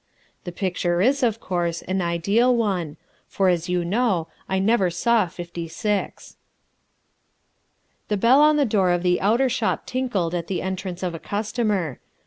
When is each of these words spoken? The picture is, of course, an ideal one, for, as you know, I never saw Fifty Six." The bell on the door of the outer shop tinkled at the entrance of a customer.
The 0.45 0.51
picture 0.51 0.99
is, 0.99 1.21
of 1.21 1.39
course, 1.39 1.83
an 1.83 2.01
ideal 2.01 2.55
one, 2.55 2.97
for, 3.27 3.49
as 3.49 3.69
you 3.69 3.85
know, 3.85 4.29
I 4.49 4.57
never 4.57 4.89
saw 4.89 5.27
Fifty 5.27 5.67
Six." 5.67 6.37
The 8.07 8.17
bell 8.17 8.41
on 8.41 8.55
the 8.57 8.65
door 8.65 8.89
of 8.89 9.03
the 9.03 9.21
outer 9.21 9.47
shop 9.47 9.85
tinkled 9.85 10.33
at 10.33 10.47
the 10.47 10.63
entrance 10.63 11.03
of 11.03 11.13
a 11.13 11.19
customer. 11.19 11.99